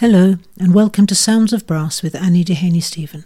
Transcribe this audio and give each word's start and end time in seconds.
Hello, 0.00 0.36
and 0.60 0.74
welcome 0.74 1.08
to 1.08 1.14
Sounds 1.16 1.52
of 1.52 1.66
Brass 1.66 2.04
with 2.04 2.14
Annie 2.14 2.44
Dehaney 2.44 2.80
Steven. 2.80 3.24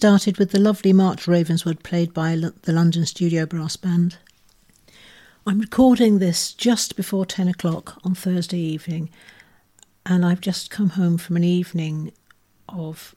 Started 0.00 0.38
with 0.38 0.50
the 0.50 0.58
lovely 0.58 0.94
March 0.94 1.28
Ravenswood 1.28 1.82
played 1.82 2.14
by 2.14 2.34
the 2.34 2.72
London 2.72 3.04
Studio 3.04 3.44
Brass 3.44 3.76
Band. 3.76 4.16
I'm 5.46 5.60
recording 5.60 6.18
this 6.20 6.54
just 6.54 6.96
before 6.96 7.26
10 7.26 7.48
o'clock 7.48 8.00
on 8.02 8.14
Thursday 8.14 8.56
evening, 8.56 9.10
and 10.06 10.24
I've 10.24 10.40
just 10.40 10.70
come 10.70 10.88
home 10.88 11.18
from 11.18 11.36
an 11.36 11.44
evening 11.44 12.12
of 12.66 13.14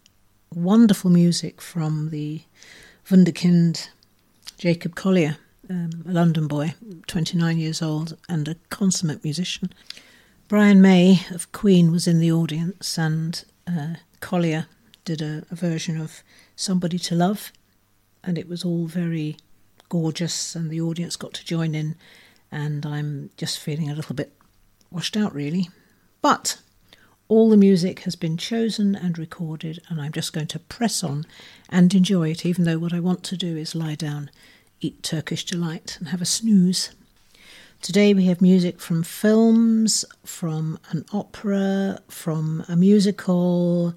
wonderful 0.53 1.09
music 1.09 1.61
from 1.61 2.09
the 2.09 2.41
Wunderkind 3.09 3.87
Jacob 4.57 4.93
Collier, 4.93 5.37
um, 5.69 6.03
a 6.05 6.11
London 6.11 6.49
boy, 6.49 6.73
29 7.07 7.57
years 7.57 7.81
old, 7.81 8.17
and 8.27 8.49
a 8.49 8.57
consummate 8.69 9.23
musician. 9.23 9.71
Brian 10.49 10.81
May 10.81 11.21
of 11.31 11.49
Queen 11.53 11.93
was 11.93 12.09
in 12.09 12.19
the 12.19 12.33
audience, 12.33 12.97
and 12.97 13.45
uh, 13.65 13.93
Collier 14.19 14.65
did 15.05 15.21
a, 15.21 15.45
a 15.49 15.55
version 15.55 15.97
of 15.97 16.23
Somebody 16.55 16.99
to 16.99 17.15
Love, 17.15 17.51
and 18.23 18.37
it 18.37 18.47
was 18.47 18.63
all 18.63 18.85
very 18.85 19.37
gorgeous, 19.89 20.55
and 20.55 20.69
the 20.69 20.81
audience 20.81 21.15
got 21.15 21.33
to 21.33 21.45
join 21.45 21.75
in. 21.75 21.95
And 22.51 22.85
I'm 22.85 23.31
just 23.37 23.59
feeling 23.59 23.89
a 23.89 23.95
little 23.95 24.15
bit 24.15 24.31
washed 24.91 25.17
out, 25.17 25.33
really. 25.33 25.69
But 26.21 26.59
all 27.27 27.49
the 27.49 27.57
music 27.57 28.01
has 28.01 28.15
been 28.15 28.37
chosen 28.37 28.95
and 28.95 29.17
recorded, 29.17 29.81
and 29.89 29.99
I'm 29.99 30.11
just 30.11 30.33
going 30.33 30.47
to 30.47 30.59
press 30.59 31.03
on 31.03 31.25
and 31.69 31.93
enjoy 31.93 32.29
it, 32.29 32.45
even 32.45 32.65
though 32.65 32.77
what 32.77 32.93
I 32.93 32.99
want 32.99 33.23
to 33.23 33.37
do 33.37 33.57
is 33.57 33.73
lie 33.73 33.95
down, 33.95 34.29
eat 34.81 35.01
Turkish 35.01 35.45
delight, 35.45 35.97
and 35.99 36.09
have 36.09 36.21
a 36.21 36.25
snooze. 36.25 36.91
Today 37.81 38.13
we 38.13 38.25
have 38.25 38.41
music 38.41 38.79
from 38.79 39.03
films, 39.03 40.05
from 40.23 40.79
an 40.91 41.05
opera, 41.11 41.99
from 42.07 42.63
a 42.69 42.75
musical, 42.75 43.95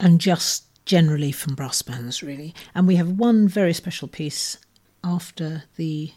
and 0.00 0.20
just 0.20 0.64
generally 0.84 1.32
from 1.32 1.54
brass 1.54 1.82
bands, 1.82 2.22
really. 2.22 2.54
And 2.74 2.86
we 2.86 2.96
have 2.96 3.18
one 3.18 3.48
very 3.48 3.72
special 3.72 4.08
piece 4.08 4.58
after 5.04 5.64
the 5.76 6.12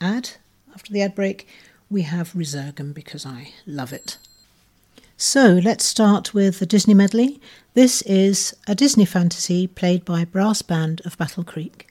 ad, 0.00 0.30
after 0.74 0.92
the 0.92 1.02
ad 1.02 1.14
break. 1.14 1.46
We 1.88 2.02
have 2.02 2.32
Resurgam 2.32 2.92
because 2.92 3.24
I 3.24 3.52
love 3.66 3.92
it. 3.92 4.18
So 5.16 5.60
let's 5.62 5.84
start 5.84 6.34
with 6.34 6.58
the 6.58 6.66
Disney 6.66 6.94
medley. 6.94 7.40
This 7.74 8.02
is 8.02 8.54
a 8.66 8.74
Disney 8.74 9.04
fantasy 9.04 9.68
played 9.68 10.04
by 10.04 10.24
Brass 10.24 10.62
Band 10.62 11.00
of 11.04 11.16
Battle 11.16 11.44
Creek. 11.44 11.88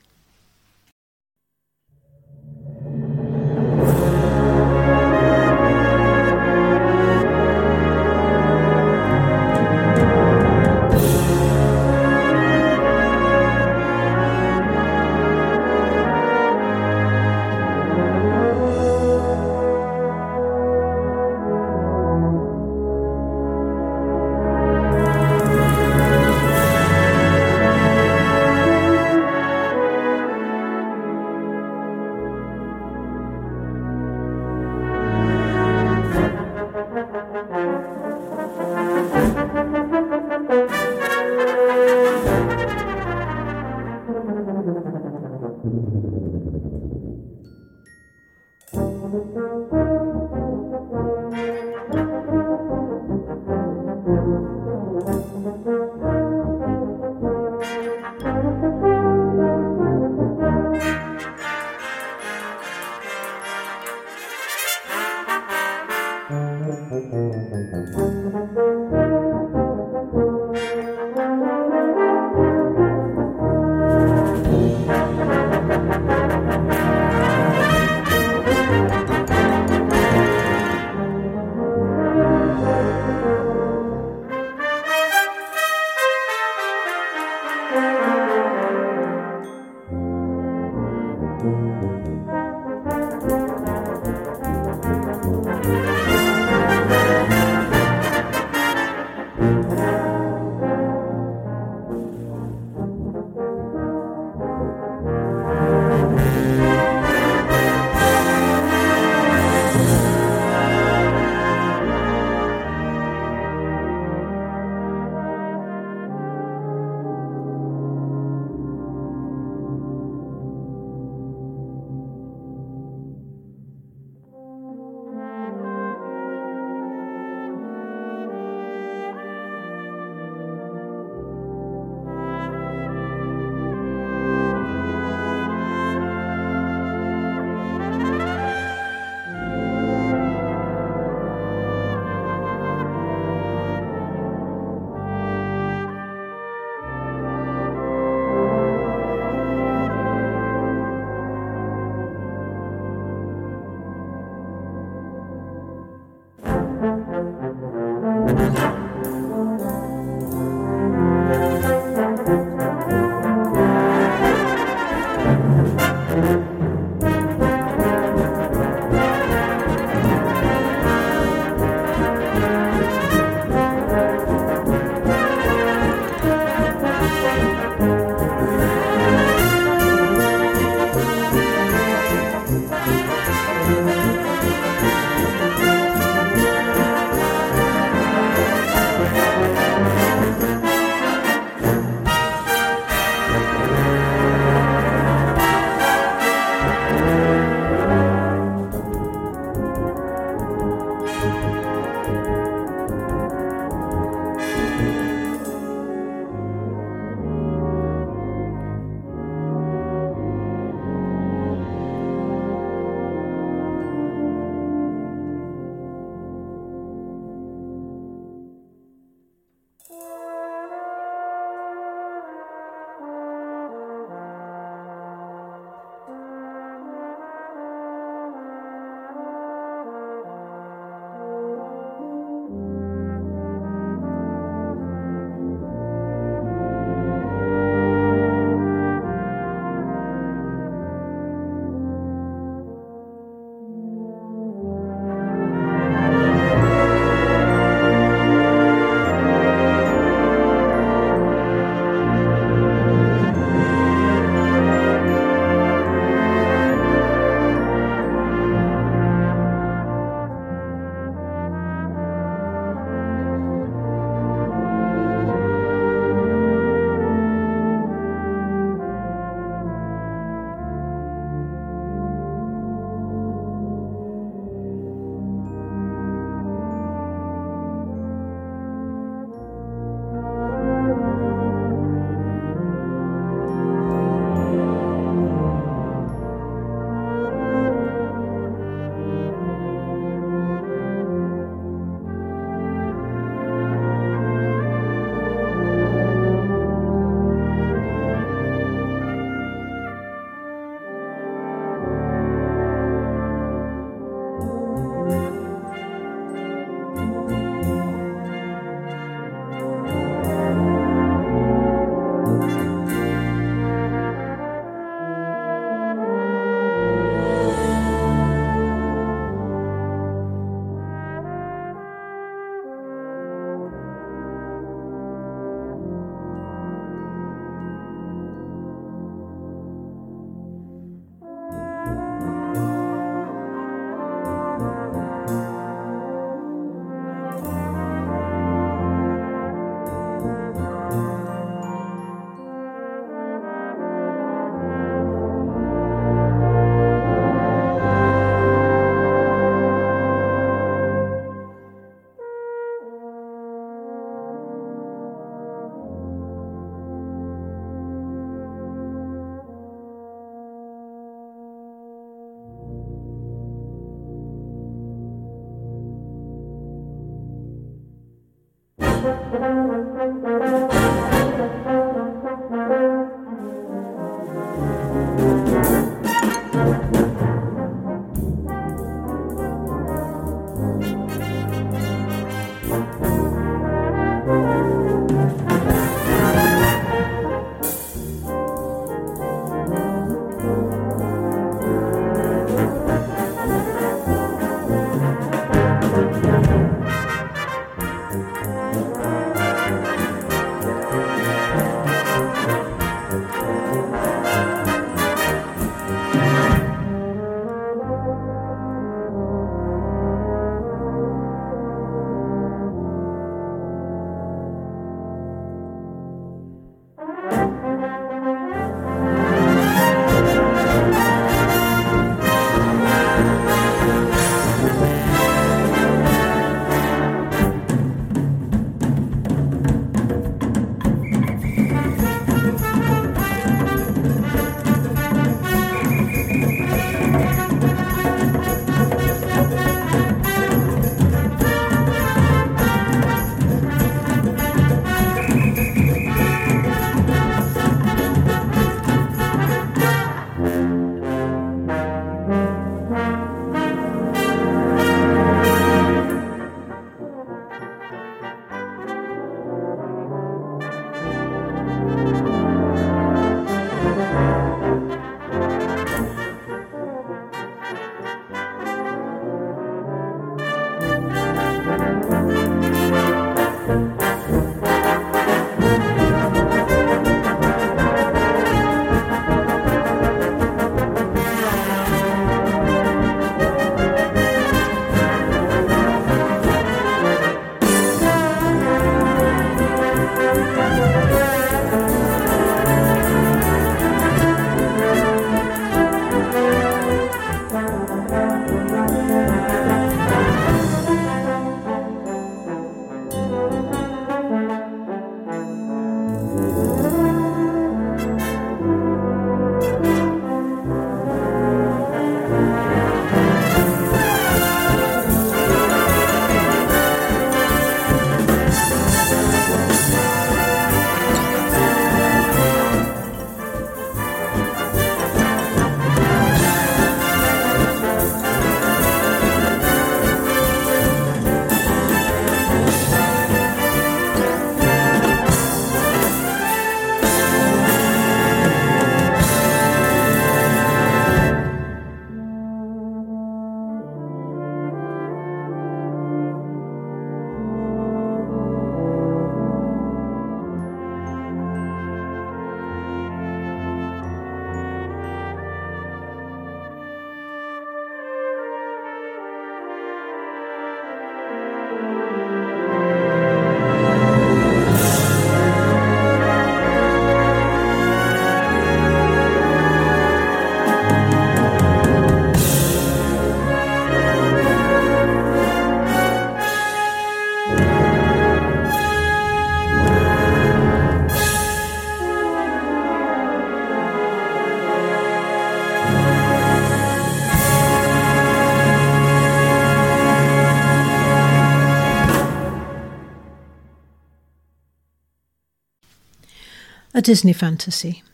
A 596.94 597.02
Disney 597.02 597.32
fantasy. 597.32 598.04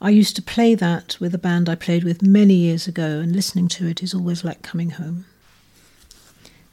I 0.00 0.08
used 0.10 0.34
to 0.36 0.42
play 0.42 0.74
that 0.74 1.18
with 1.20 1.34
a 1.34 1.38
band 1.38 1.68
I 1.68 1.74
played 1.74 2.04
with 2.04 2.22
many 2.22 2.54
years 2.54 2.88
ago, 2.88 3.20
and 3.20 3.36
listening 3.36 3.68
to 3.68 3.86
it 3.86 4.02
is 4.02 4.14
always 4.14 4.42
like 4.44 4.62
coming 4.62 4.88
home. 4.90 5.26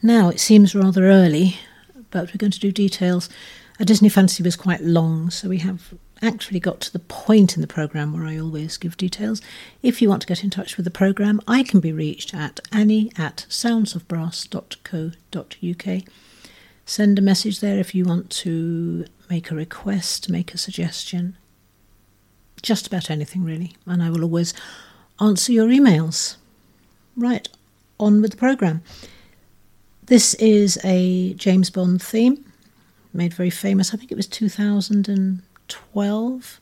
Now 0.01 0.29
it 0.29 0.39
seems 0.39 0.73
rather 0.73 1.05
early, 1.05 1.57
but 2.09 2.27
we're 2.27 2.37
going 2.37 2.51
to 2.51 2.59
do 2.59 2.71
details. 2.71 3.29
A 3.79 3.85
Disney 3.85 4.09
fantasy 4.09 4.43
was 4.43 4.55
quite 4.55 4.81
long, 4.81 5.29
so 5.29 5.49
we 5.49 5.59
have 5.59 5.93
actually 6.21 6.59
got 6.59 6.79
to 6.81 6.91
the 6.93 6.99
point 6.99 7.55
in 7.55 7.61
the 7.61 7.67
programme 7.67 8.13
where 8.13 8.25
I 8.25 8.37
always 8.37 8.77
give 8.77 8.95
details. 8.95 9.41
If 9.81 9.99
you 10.01 10.07
want 10.09 10.21
to 10.21 10.27
get 10.27 10.43
in 10.43 10.49
touch 10.49 10.77
with 10.77 10.85
the 10.85 10.91
programme, 10.91 11.41
I 11.47 11.63
can 11.63 11.81
be 11.81 11.91
reached 11.91 12.33
at 12.33 12.61
annie 12.71 13.11
at 13.17 13.45
soundsofbrass.co.uk. 13.49 16.03
Send 16.85 17.17
a 17.17 17.21
message 17.21 17.61
there 17.61 17.79
if 17.79 17.95
you 17.95 18.03
want 18.05 18.29
to 18.29 19.05
make 19.29 19.51
a 19.51 19.55
request, 19.55 20.29
make 20.29 20.53
a 20.53 20.57
suggestion, 20.57 21.35
just 22.61 22.87
about 22.87 23.09
anything 23.09 23.43
really, 23.43 23.75
and 23.85 24.01
I 24.01 24.09
will 24.09 24.23
always 24.23 24.53
answer 25.19 25.51
your 25.51 25.67
emails. 25.67 26.37
Right, 27.15 27.47
on 27.99 28.21
with 28.21 28.31
the 28.31 28.37
programme. 28.37 28.81
This 30.05 30.33
is 30.35 30.79
a 30.83 31.33
James 31.35 31.69
Bond 31.69 32.01
theme, 32.01 32.43
made 33.13 33.33
very 33.33 33.49
famous, 33.49 33.93
I 33.93 33.97
think 33.97 34.11
it 34.11 34.15
was 34.15 34.27
2012. 34.27 36.59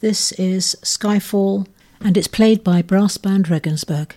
This 0.00 0.32
is 0.32 0.76
Skyfall, 0.82 1.66
and 2.00 2.16
it's 2.16 2.28
played 2.28 2.64
by 2.64 2.82
Brass 2.82 3.16
Band 3.16 3.48
Regensburg. 3.48 4.16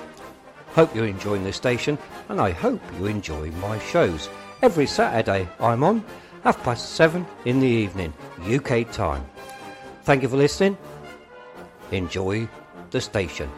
hope 0.73 0.95
you're 0.95 1.05
enjoying 1.05 1.43
this 1.43 1.57
station, 1.57 1.97
and 2.29 2.39
I 2.39 2.51
hope 2.51 2.81
you 2.97 3.05
enjoy 3.05 3.51
my 3.51 3.79
shows. 3.79 4.29
Every 4.61 4.87
Saturday 4.87 5.47
I'm 5.59 5.83
on, 5.83 6.03
half 6.43 6.61
past 6.63 6.93
seven 6.95 7.25
in 7.45 7.59
the 7.59 7.67
evening, 7.67 8.13
UK 8.43 8.91
time. 8.91 9.25
Thank 10.03 10.23
you 10.23 10.29
for 10.29 10.37
listening. 10.37 10.77
Enjoy 11.91 12.47
the 12.89 13.01
station. 13.01 13.49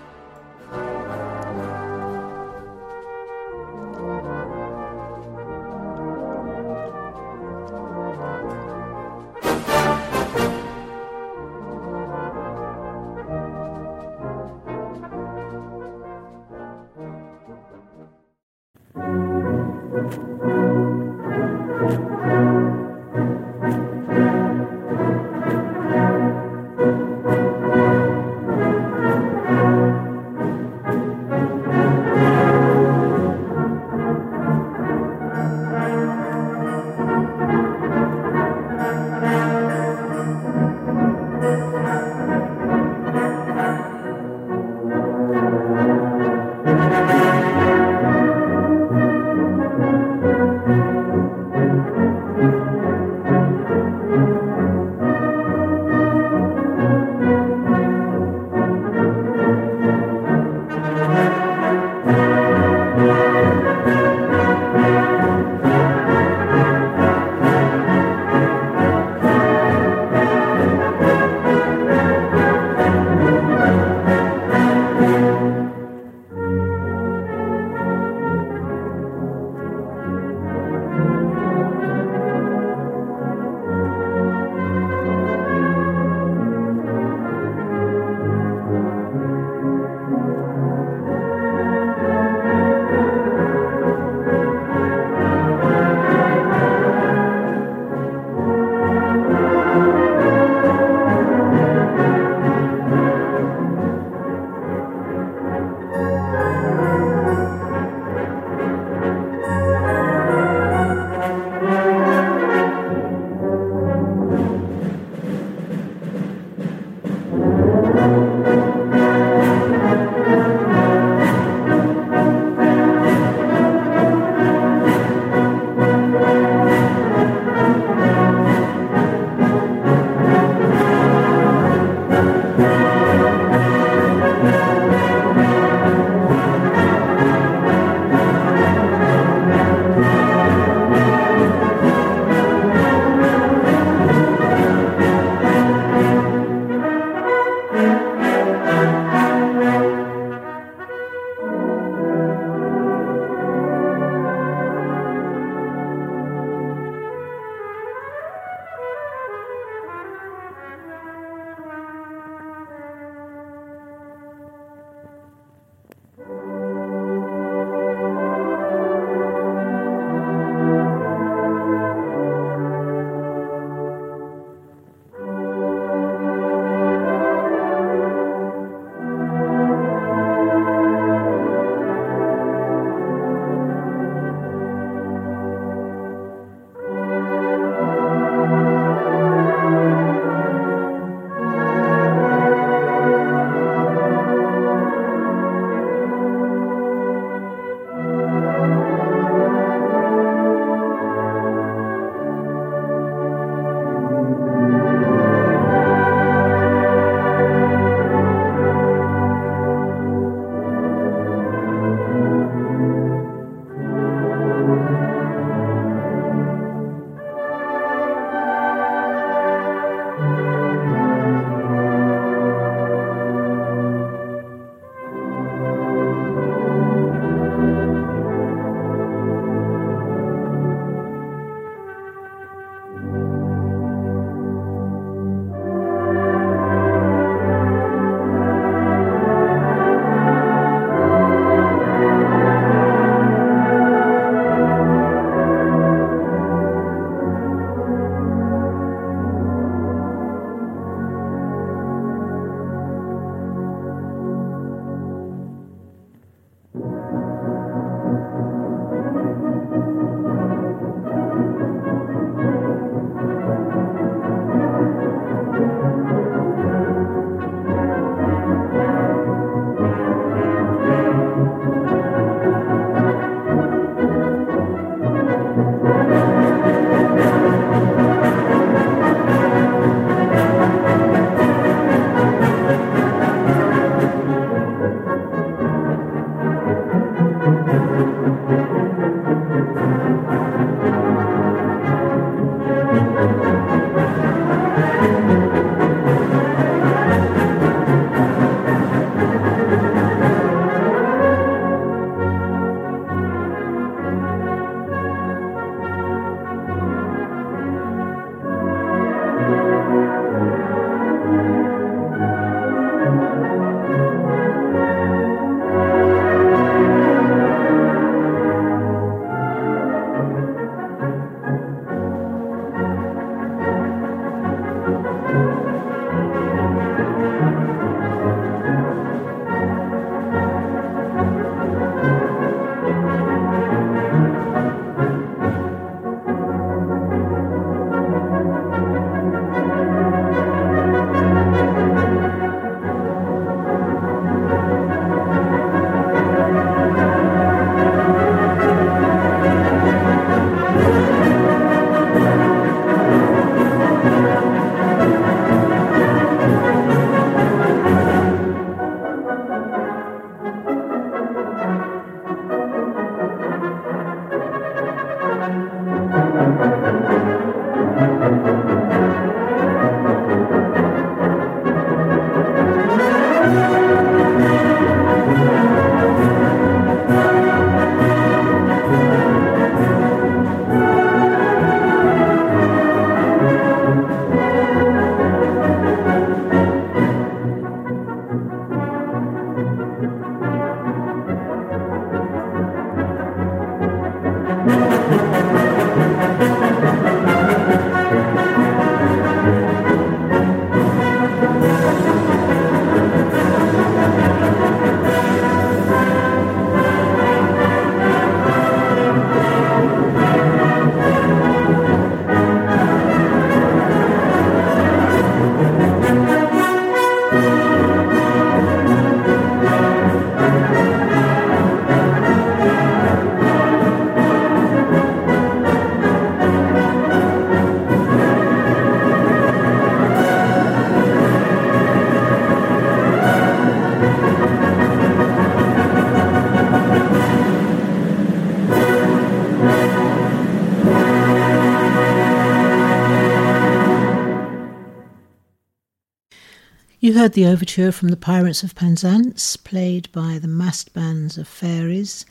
You 447.03 447.15
heard 447.15 447.33
the 447.33 447.47
overture 447.47 447.91
from 447.91 448.07
the 448.07 448.15
Pirates 448.15 448.63
of 448.63 448.75
Penzance, 448.75 449.57
played 449.57 450.09
by 450.13 450.39
the 450.39 450.47
massed 450.47 450.93
bands 450.93 451.37
of 451.37 451.49
fairies, 451.49 452.25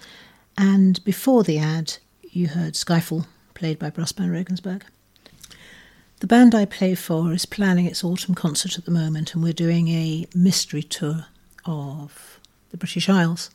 and 0.57 1.05
before 1.05 1.45
the 1.45 1.59
ad, 1.59 1.99
you 2.23 2.49
heard 2.49 2.73
Skyfall, 2.73 3.27
played 3.53 3.79
by 3.79 3.91
Brass 3.91 4.13
Band 4.13 4.33
Regensburg. 4.33 4.87
The 6.21 6.27
band 6.27 6.55
I 6.55 6.65
play 6.65 6.95
for 6.95 7.35
is 7.35 7.45
planning 7.45 7.85
its 7.85 8.03
autumn 8.03 8.35
concert 8.35 8.79
at 8.79 8.87
the 8.87 8.91
moment, 8.91 9.35
and 9.35 9.43
we're 9.43 9.53
doing 9.53 9.89
a 9.89 10.27
mystery 10.35 10.83
tour 10.83 11.27
of 11.67 12.41
the 12.71 12.79
British 12.79 13.11
Isles. 13.11 13.51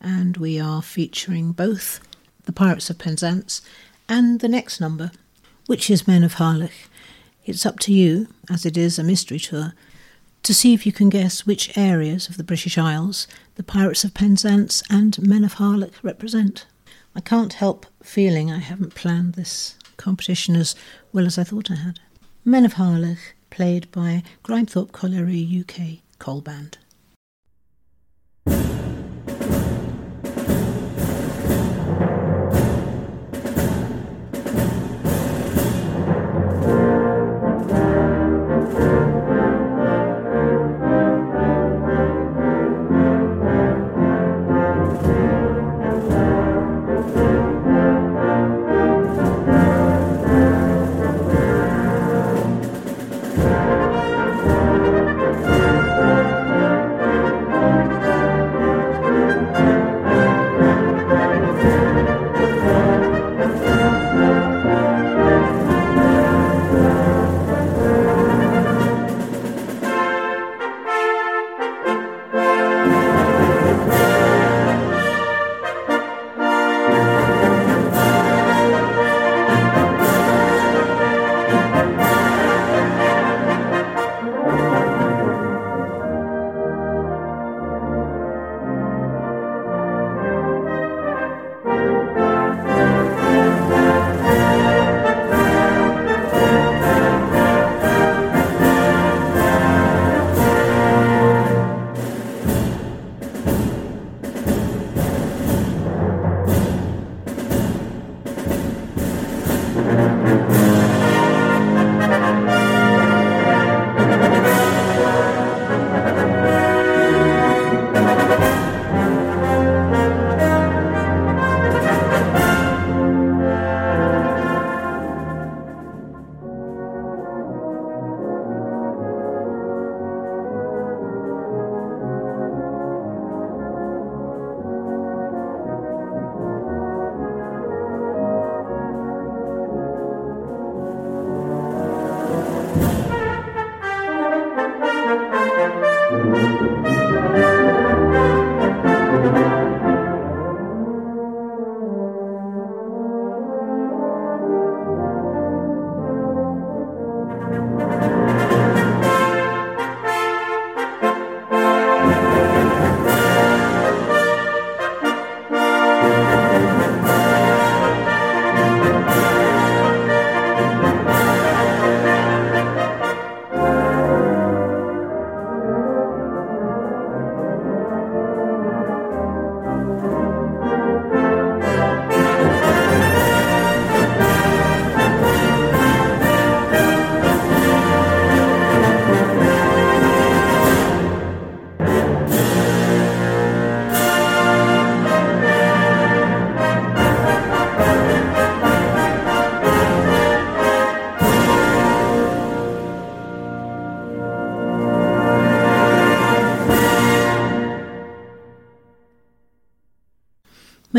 And 0.00 0.38
we 0.38 0.58
are 0.58 0.82
featuring 0.82 1.52
both 1.52 2.00
the 2.46 2.52
Pirates 2.52 2.90
of 2.90 2.98
Penzance 2.98 3.62
and 4.08 4.40
the 4.40 4.48
next 4.48 4.80
number, 4.80 5.12
which 5.66 5.88
is 5.88 6.08
Men 6.08 6.24
of 6.24 6.34
Harlech. 6.34 6.88
It's 7.46 7.64
up 7.64 7.78
to 7.78 7.92
you, 7.92 8.26
as 8.50 8.66
it 8.66 8.76
is 8.76 8.98
a 8.98 9.04
mystery 9.04 9.38
tour, 9.38 9.74
to 10.42 10.54
see 10.54 10.74
if 10.74 10.86
you 10.86 10.92
can 10.92 11.08
guess 11.08 11.46
which 11.46 11.76
areas 11.76 12.28
of 12.28 12.36
the 12.36 12.44
British 12.44 12.78
Isles 12.78 13.26
the 13.56 13.62
Pirates 13.64 14.04
of 14.04 14.14
Penzance 14.14 14.82
and 14.88 15.18
Men 15.20 15.44
of 15.44 15.54
Harlech 15.54 15.94
represent. 16.02 16.64
I 17.14 17.20
can't 17.20 17.54
help 17.54 17.86
feeling 18.02 18.50
I 18.50 18.58
haven't 18.58 18.94
planned 18.94 19.34
this 19.34 19.76
competition 19.96 20.54
as 20.54 20.76
well 21.12 21.26
as 21.26 21.38
I 21.38 21.44
thought 21.44 21.70
I 21.70 21.74
had. 21.74 21.98
Men 22.44 22.64
of 22.64 22.74
Harlech, 22.74 23.18
played 23.50 23.90
by 23.90 24.22
Grimethorpe 24.44 24.92
Colliery 24.92 25.42
UK 25.60 25.98
Coal 26.20 26.40
Band. 26.40 26.78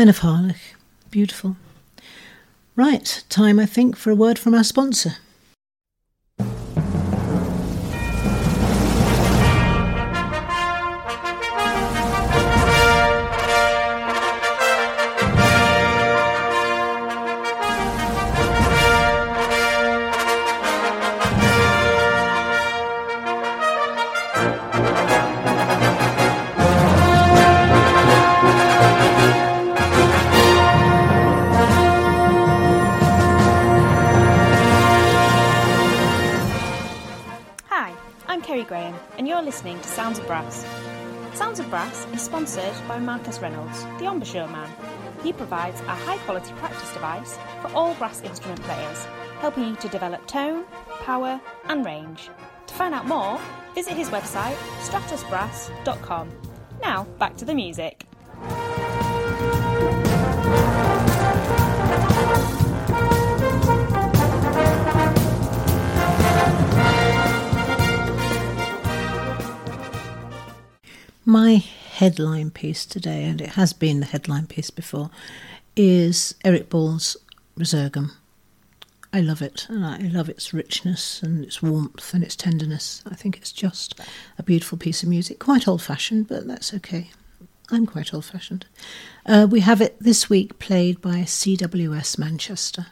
Men 0.00 0.08
of 0.08 0.20
Harlech. 0.20 0.76
Beautiful. 1.10 1.56
Right, 2.74 3.22
time 3.28 3.60
I 3.60 3.66
think 3.66 3.96
for 3.96 4.10
a 4.10 4.14
word 4.14 4.38
from 4.38 4.54
our 4.54 4.64
sponsor. 4.64 5.16
Provides 45.50 45.80
a 45.80 45.94
high 46.06 46.18
quality 46.18 46.52
practice 46.58 46.92
device 46.92 47.36
for 47.60 47.72
all 47.74 47.92
brass 47.94 48.22
instrument 48.22 48.62
players, 48.62 49.04
helping 49.40 49.64
you 49.64 49.74
to 49.74 49.88
develop 49.88 50.24
tone, 50.28 50.64
power, 51.00 51.40
and 51.64 51.84
range. 51.84 52.30
To 52.68 52.74
find 52.74 52.94
out 52.94 53.08
more, 53.08 53.40
visit 53.74 53.94
his 53.94 54.10
website 54.10 54.54
stratusbrass.com. 54.86 56.30
Now, 56.80 57.02
back 57.18 57.36
to 57.38 57.44
the 57.44 57.54
music. 57.54 58.06
Headline 72.00 72.50
piece 72.50 72.86
today, 72.86 73.24
and 73.24 73.42
it 73.42 73.50
has 73.50 73.74
been 73.74 74.00
the 74.00 74.06
headline 74.06 74.46
piece 74.46 74.70
before, 74.70 75.10
is 75.76 76.34
Eric 76.42 76.70
Ball's 76.70 77.14
Resurgam. 77.58 78.12
I 79.12 79.20
love 79.20 79.42
it, 79.42 79.66
and 79.68 79.84
I 79.84 79.98
love 79.98 80.30
its 80.30 80.54
richness 80.54 81.22
and 81.22 81.44
its 81.44 81.60
warmth 81.60 82.14
and 82.14 82.24
its 82.24 82.34
tenderness. 82.34 83.02
I 83.06 83.14
think 83.16 83.36
it's 83.36 83.52
just 83.52 84.00
a 84.38 84.42
beautiful 84.42 84.78
piece 84.78 85.02
of 85.02 85.10
music. 85.10 85.38
Quite 85.40 85.68
old 85.68 85.82
fashioned, 85.82 86.26
but 86.26 86.46
that's 86.46 86.72
okay. 86.72 87.10
I'm 87.70 87.84
quite 87.84 88.14
old 88.14 88.24
fashioned. 88.24 88.64
Uh, 89.26 89.46
we 89.50 89.60
have 89.60 89.82
it 89.82 89.98
this 90.00 90.30
week 90.30 90.58
played 90.58 91.02
by 91.02 91.24
CWS 91.24 92.18
Manchester. 92.18 92.86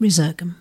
Resurgam. 0.00 0.56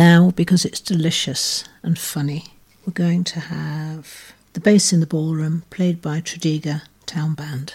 now 0.00 0.30
because 0.30 0.64
it's 0.64 0.80
delicious 0.80 1.62
and 1.82 1.98
funny, 1.98 2.54
we're 2.86 2.92
going 2.94 3.22
to 3.22 3.38
have 3.38 4.32
the 4.54 4.60
bass 4.60 4.94
in 4.94 5.00
the 5.00 5.06
ballroom 5.06 5.62
played 5.68 6.00
by 6.00 6.22
Tredegar 6.22 6.80
Town 7.04 7.34
Band. 7.34 7.74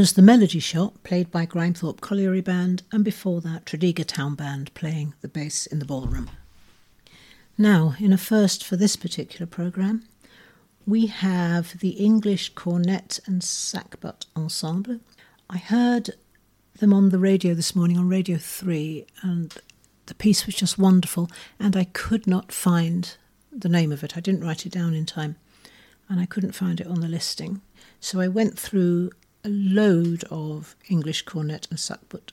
Was 0.00 0.14
the 0.14 0.22
Melody 0.22 0.60
Shop, 0.60 0.94
played 1.02 1.30
by 1.30 1.44
Grimethorpe 1.44 2.00
Colliery 2.00 2.40
Band, 2.40 2.84
and 2.90 3.04
before 3.04 3.42
that, 3.42 3.66
Tredegar 3.66 4.06
Town 4.06 4.34
Band 4.34 4.72
playing 4.72 5.12
the 5.20 5.28
bass 5.28 5.66
in 5.66 5.78
the 5.78 5.84
ballroom. 5.84 6.30
Now, 7.58 7.94
in 8.00 8.10
a 8.10 8.16
first 8.16 8.64
for 8.64 8.76
this 8.76 8.96
particular 8.96 9.44
programme, 9.44 10.04
we 10.86 11.04
have 11.04 11.78
the 11.80 11.90
English 11.90 12.54
Cornett 12.54 13.20
and 13.26 13.42
Sackbut 13.42 14.24
Ensemble. 14.34 15.00
I 15.50 15.58
heard 15.58 16.12
them 16.78 16.94
on 16.94 17.10
the 17.10 17.18
radio 17.18 17.52
this 17.52 17.76
morning 17.76 17.98
on 17.98 18.08
Radio 18.08 18.38
3, 18.38 19.04
and 19.20 19.54
the 20.06 20.14
piece 20.14 20.46
was 20.46 20.54
just 20.54 20.78
wonderful, 20.78 21.28
and 21.58 21.76
I 21.76 21.84
could 21.84 22.26
not 22.26 22.52
find 22.52 23.18
the 23.52 23.68
name 23.68 23.92
of 23.92 24.02
it. 24.02 24.16
I 24.16 24.20
didn't 24.20 24.44
write 24.44 24.64
it 24.64 24.72
down 24.72 24.94
in 24.94 25.04
time, 25.04 25.36
and 26.08 26.18
I 26.18 26.24
couldn't 26.24 26.52
find 26.52 26.80
it 26.80 26.86
on 26.86 27.00
the 27.00 27.08
listing. 27.08 27.60
So 28.00 28.18
I 28.18 28.28
went 28.28 28.58
through 28.58 29.10
a 29.44 29.48
load 29.48 30.24
of 30.30 30.76
English 30.88 31.24
cornett 31.24 31.68
and 31.70 31.78
sackbut 31.78 32.32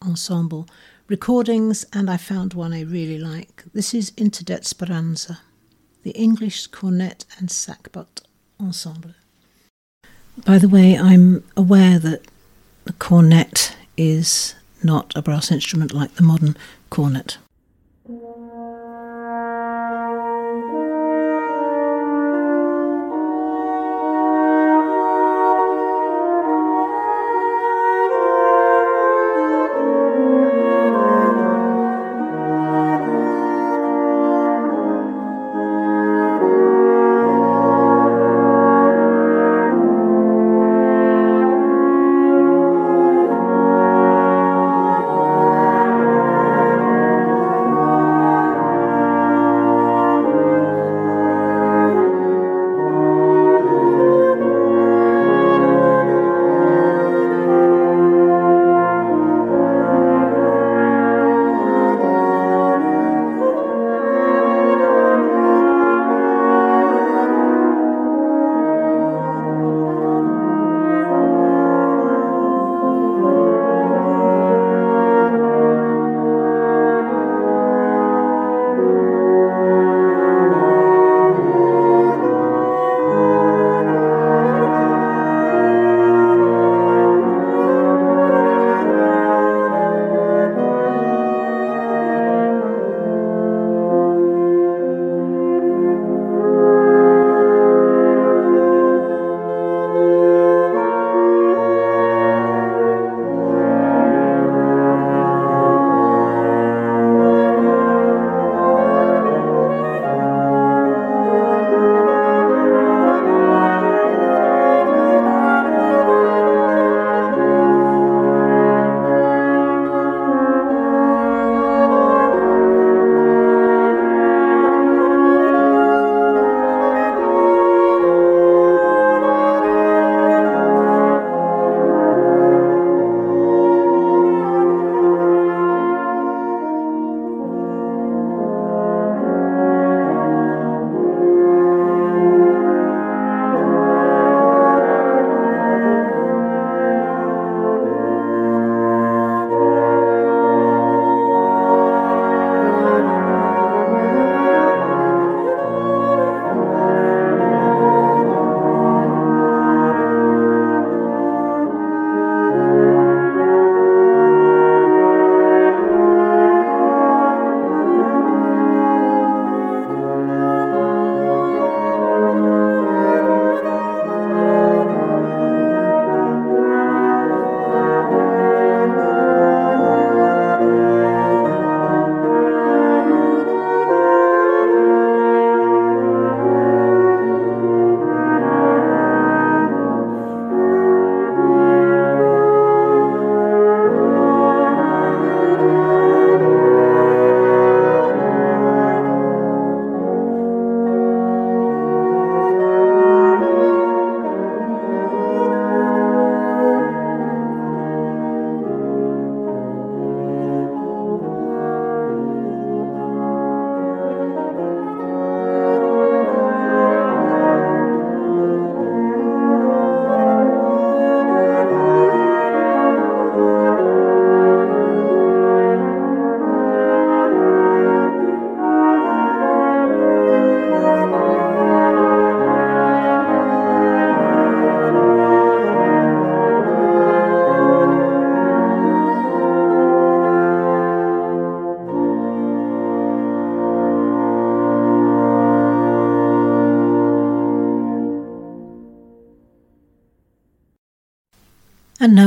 ensemble 0.00 0.66
recordings, 1.08 1.84
and 1.92 2.10
I 2.10 2.16
found 2.16 2.54
one 2.54 2.72
I 2.72 2.82
really 2.82 3.18
like. 3.18 3.64
This 3.72 3.94
is 3.94 4.12
Inter 4.16 4.44
det 4.44 4.64
Speranza, 4.64 5.40
the 6.02 6.12
English 6.12 6.70
cornett 6.70 7.24
and 7.38 7.48
sackbut 7.48 8.22
ensemble. 8.58 9.14
By 10.44 10.58
the 10.58 10.68
way, 10.68 10.96
I'm 10.98 11.44
aware 11.56 11.98
that 11.98 12.22
the 12.84 12.94
cornett 12.94 13.74
is 13.96 14.54
not 14.82 15.12
a 15.14 15.22
brass 15.22 15.52
instrument 15.52 15.92
like 15.92 16.14
the 16.14 16.22
modern 16.22 16.56
cornet. 16.90 17.38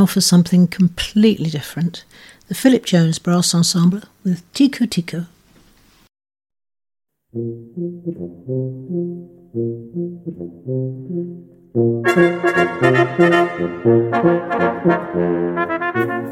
Now 0.06 0.12
for 0.14 0.22
something 0.22 0.68
completely 0.68 1.49
different 1.49 2.06
the 2.47 2.53
Philip 2.53 2.86
Jones 2.86 3.18
Brass 3.18 3.56
Ensemble 3.56 4.01
with 4.24 4.43
Tico 4.53 4.86
Tico. 4.86 5.26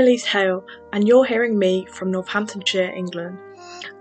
Elise 0.04 0.26
Hale, 0.26 0.62
and 0.92 1.08
you're 1.08 1.24
hearing 1.24 1.58
me 1.58 1.86
from 1.86 2.10
Northamptonshire, 2.10 2.92
England. 2.94 3.38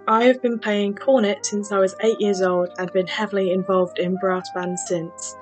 I 0.06 0.26
have 0.26 0.42
been 0.42 0.60
playing 0.60 0.96
cornet 0.96 1.46
since 1.46 1.72
I 1.72 1.80
was 1.80 1.96
8 2.02 2.20
years 2.20 2.42
old 2.42 2.68
and 2.78 2.92
been 2.92 3.08
heavily 3.08 3.54
involved 3.54 4.00
in 4.00 4.18
brass 4.18 4.46
bands 4.54 4.84
since. 4.86 5.38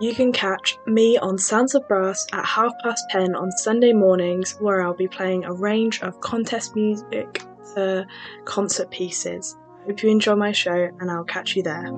You 0.00 0.12
can 0.12 0.32
catch 0.32 0.76
me 0.86 1.18
on 1.18 1.38
Sounds 1.38 1.76
of 1.76 1.86
Brass 1.86 2.26
at 2.32 2.44
half 2.44 2.72
past 2.82 3.04
10 3.10 3.36
on 3.36 3.52
Sunday 3.52 3.92
mornings, 3.92 4.56
where 4.58 4.82
I'll 4.82 4.92
be 4.92 5.06
playing 5.06 5.44
a 5.44 5.52
range 5.52 6.02
of 6.02 6.18
contest 6.20 6.74
music 6.74 7.44
to 7.76 8.04
concert 8.44 8.90
pieces. 8.90 9.56
Hope 9.86 10.02
you 10.02 10.10
enjoy 10.10 10.34
my 10.34 10.50
show, 10.50 10.90
and 10.98 11.12
I'll 11.12 11.22
catch 11.22 11.54
you 11.54 11.62
there. 11.62 11.92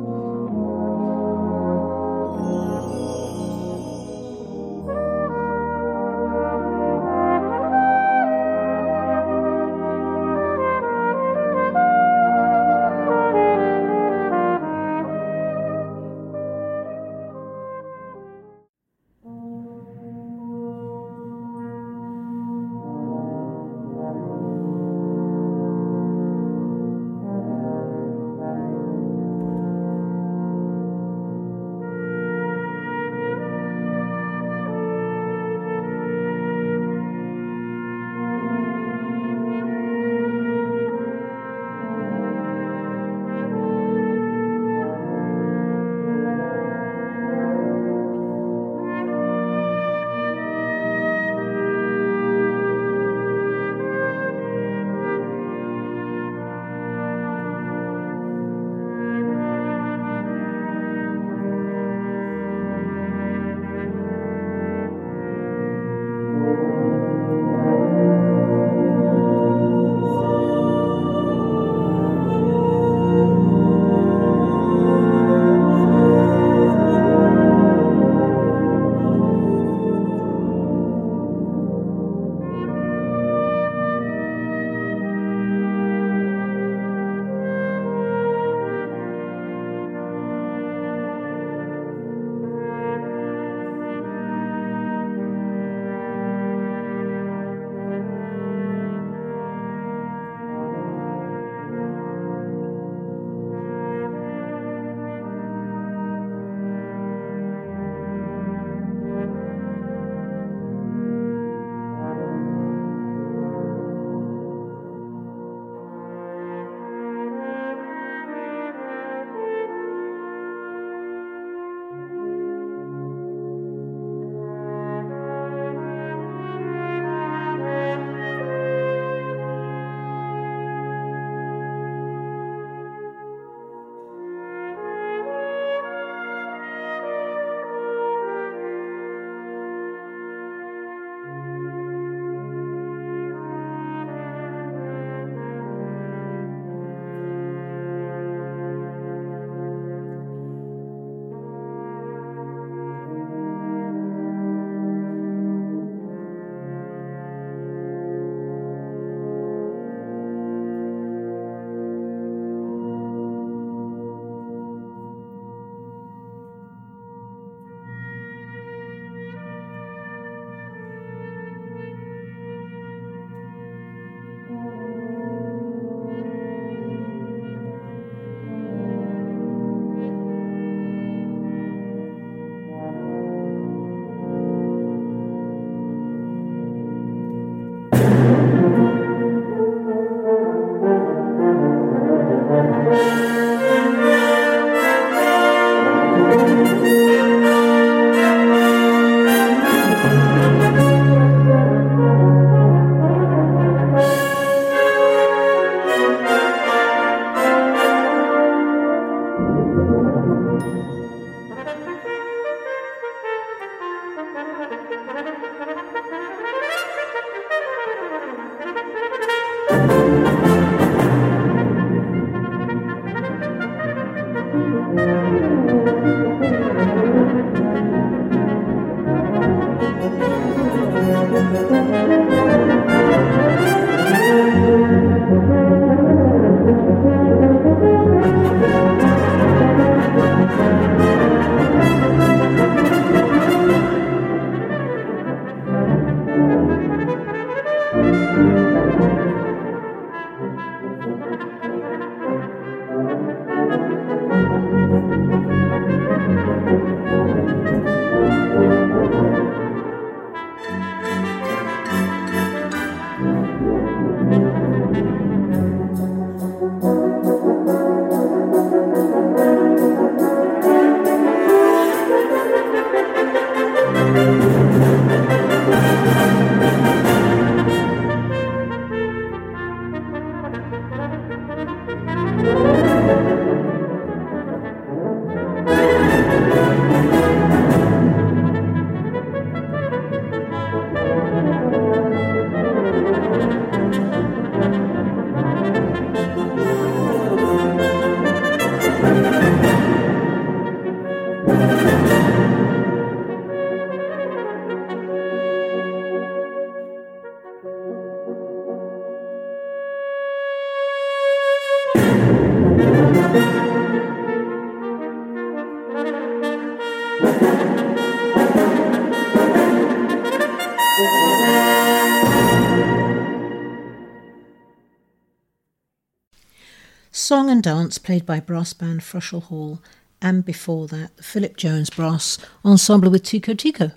Dance, 327.64 327.96
played 327.96 328.26
by 328.26 328.40
brass 328.40 328.74
band 328.74 329.00
Fröschl 329.00 329.44
Hall, 329.44 329.80
and 330.20 330.44
before 330.44 330.86
that, 330.88 331.16
the 331.16 331.22
Philip 331.22 331.56
Jones 331.56 331.88
Brass 331.88 332.36
Ensemble 332.62 333.10
with 333.10 333.22
Tico 333.22 333.54
Tico. 333.54 333.90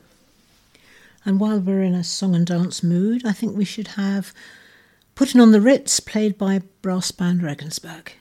And 1.26 1.40
while 1.42 1.60
we're 1.60 1.84
in 1.84 1.94
a 1.94 2.02
song 2.02 2.34
and 2.34 2.48
dance 2.48 2.82
mood, 2.82 3.26
I 3.26 3.34
think 3.34 3.58
we 3.58 3.66
should 3.66 3.90
have 3.90 4.34
Putting 5.18 5.42
on 5.42 5.52
the 5.52 5.60
Ritz, 5.60 6.00
played 6.00 6.38
by 6.38 6.62
brass 6.84 7.10
band 7.10 7.42
Regensburg. 7.42 8.14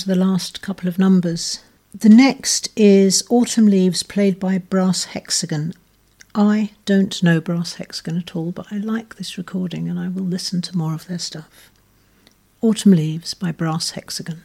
the 0.09 0.15
last 0.15 0.61
couple 0.63 0.89
of 0.89 0.97
numbers. 0.97 1.59
The 1.93 2.09
next 2.09 2.69
is 2.75 3.23
Autumn 3.29 3.67
Leaves, 3.67 4.01
played 4.01 4.39
by 4.39 4.57
Brass 4.57 5.03
Hexagon. 5.03 5.73
I 6.33 6.71
don't 6.85 7.21
know 7.21 7.39
Brass 7.39 7.75
Hexagon 7.75 8.17
at 8.17 8.35
all, 8.35 8.51
but 8.51 8.65
I 8.71 8.77
like 8.77 9.15
this 9.15 9.37
recording 9.37 9.87
and 9.87 9.99
I 9.99 10.07
will 10.07 10.23
listen 10.23 10.63
to 10.63 10.75
more 10.75 10.95
of 10.95 11.05
their 11.05 11.19
stuff. 11.19 11.69
Autumn 12.59 12.93
Leaves 12.93 13.35
by 13.35 13.51
Brass 13.51 13.91
Hexagon. 13.91 14.41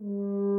Now, 0.00 0.51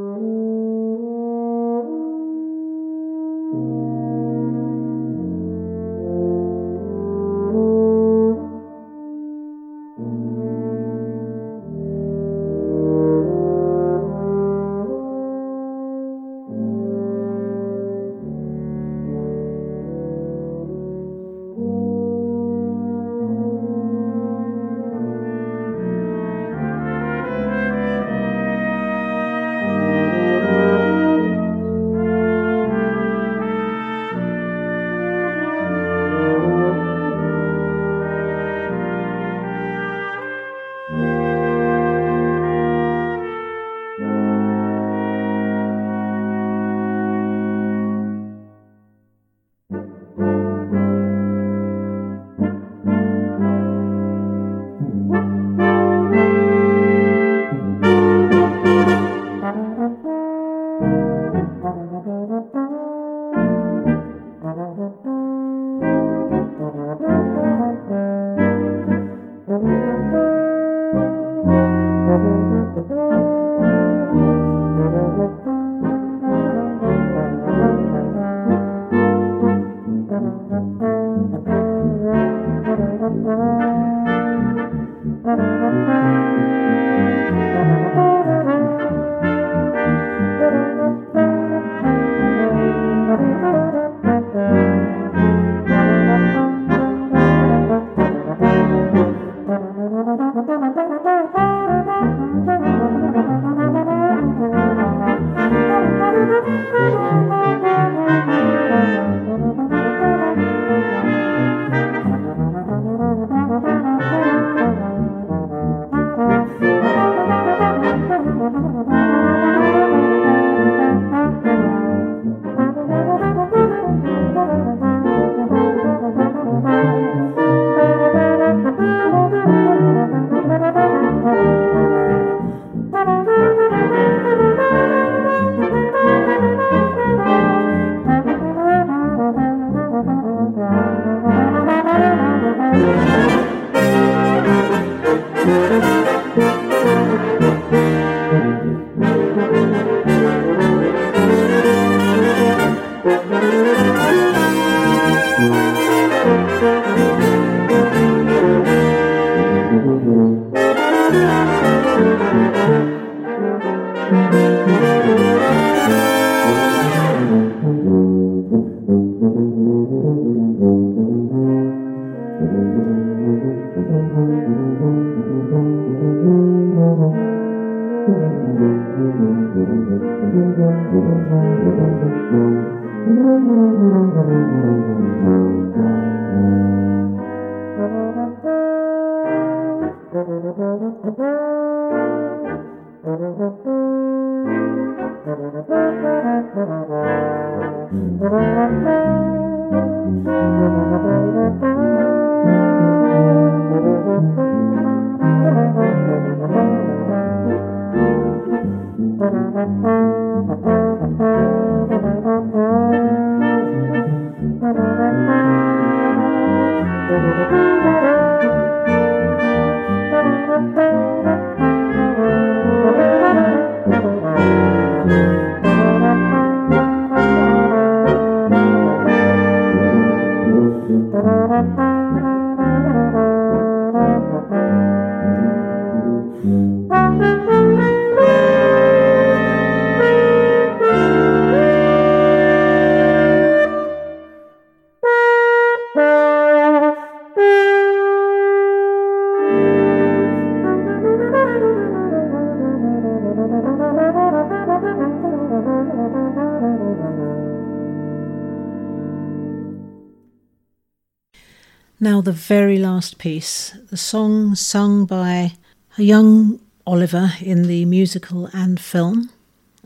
very 263.04 263.10
last 263.10 263.18
piece, 263.18 263.72
the 263.90 263.98
song 263.98 264.56
sung 264.56 265.06
by 265.06 265.52
a 265.98 266.02
young 266.02 266.60
Oliver 266.86 267.32
in 267.42 267.64
the 267.68 267.84
musical 267.86 268.50
and 268.54 268.80
film, 268.80 269.30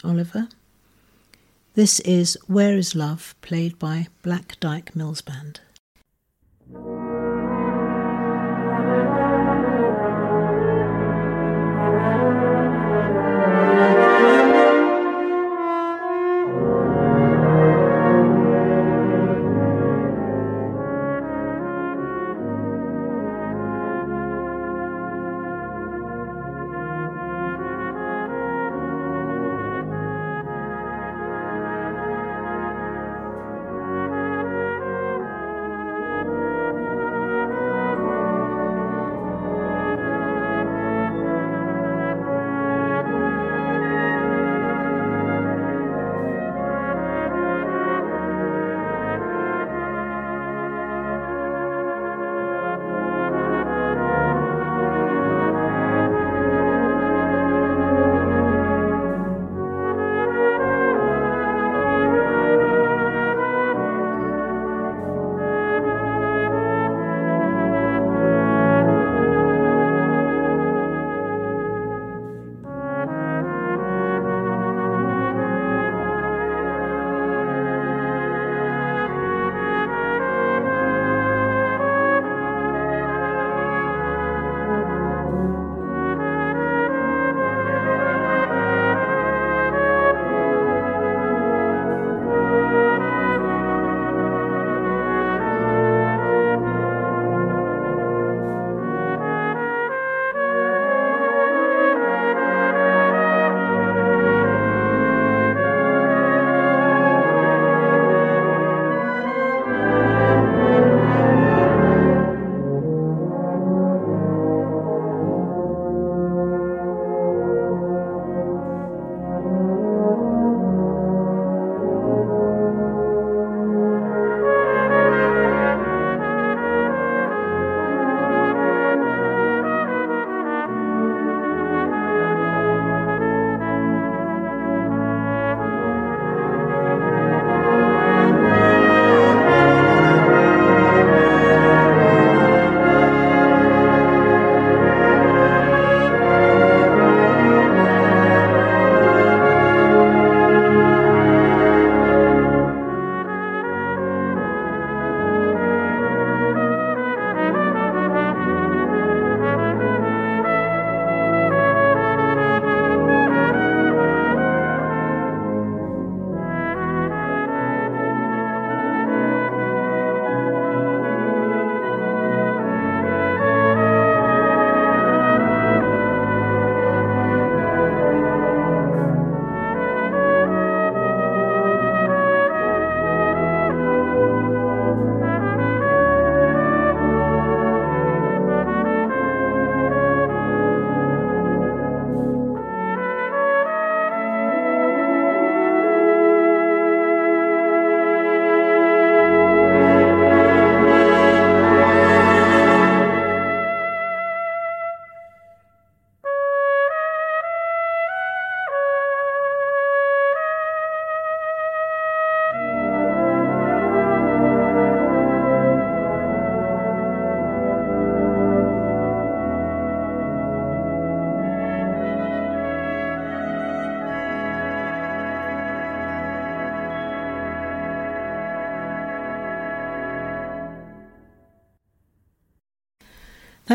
Oliver. 0.03 0.47
This 1.73 1.99
is 2.01 2.37
Where 2.47 2.77
is 2.77 2.93
Love, 2.93 3.33
played 3.41 3.79
by 3.79 4.07
Black 4.21 4.59
Dyke 4.59 4.95
Mills 4.95 5.21
Band. 5.21 5.61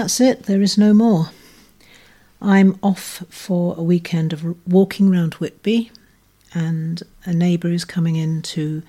That's 0.02 0.20
it, 0.20 0.46
there 0.46 0.60
is 0.60 0.76
no 0.76 0.92
more. 0.92 1.30
I'm 2.40 2.76
off 2.82 3.22
for 3.28 3.76
a 3.78 3.84
weekend 3.84 4.32
of 4.32 4.56
walking 4.66 5.08
round 5.08 5.34
Whitby, 5.34 5.92
and 6.52 7.00
a 7.24 7.32
neighbour 7.32 7.68
is 7.68 7.84
coming 7.84 8.16
in 8.16 8.42
to 8.42 8.82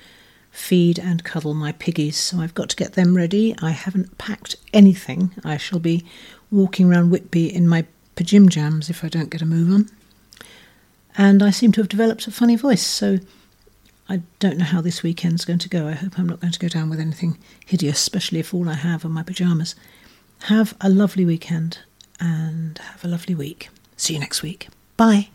feed 0.49 0.98
and 0.98 1.23
cuddle 1.23 1.53
my 1.53 1.73
piggies, 1.73 2.18
so 2.18 2.40
I've 2.40 2.56
got 2.56 2.69
to 2.69 2.76
get 2.76 2.94
them 2.94 3.15
ready. 3.15 3.53
I 3.61 3.69
haven't 3.69 4.18
packed 4.18 4.56
anything. 4.73 5.30
I 5.45 5.57
shall 5.57 5.77
be 5.77 6.03
walking 6.49 6.90
round 6.90 7.11
Whitby 7.11 7.53
in 7.53 7.68
my 7.68 7.85
pajim 8.15 8.49
jams 8.49 8.90
if 8.90 9.03
I 9.03 9.07
don't 9.07 9.30
get 9.30 9.44
a 9.44 9.45
move 9.45 9.72
on. 9.72 9.90
And 11.15 11.44
I 11.44 11.52
seem 11.52 11.72
to 11.73 11.81
have 11.81 11.90
developed 11.90 12.26
a 12.26 12.31
funny 12.31 12.56
voice, 12.56 12.81
so 12.81 13.19
I 14.10 14.23
don't 14.40 14.57
know 14.57 14.65
how 14.65 14.81
this 14.81 15.03
weekend's 15.03 15.45
going 15.45 15.60
to 15.60 15.69
go. 15.69 15.88
I 15.88 15.91
hope 15.91 16.18
I'm 16.18 16.27
not 16.27 16.40
going 16.40 16.53
to 16.53 16.60
go 16.60 16.69
down 16.69 16.90
with 16.90 16.99
anything 16.99 17.38
hideous, 17.64 17.99
especially 17.99 18.40
if 18.40 18.52
all 18.52 18.68
I 18.68 18.73
have 18.73 19.06
are 19.06 19.10
my 19.10 19.22
pyjamas. 19.22 19.76
Have 20.48 20.76
a 20.82 20.90
lovely 20.90 21.24
weekend 21.24 21.80
and 22.20 22.78
have 22.78 23.06
a 23.06 23.07
lovely 23.07 23.34
week. 23.34 23.70
See 23.95 24.14
you 24.14 24.20
next 24.20 24.44
week. 24.44 24.68
Bye. 24.98 25.30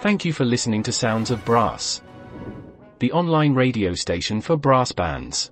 Thank 0.00 0.24
you 0.24 0.32
for 0.32 0.46
listening 0.46 0.82
to 0.84 0.92
Sounds 0.92 1.30
of 1.30 1.44
Brass, 1.44 2.00
the 3.00 3.12
online 3.12 3.52
radio 3.52 3.92
station 3.94 4.40
for 4.40 4.56
brass 4.56 4.92
bands. 4.92 5.50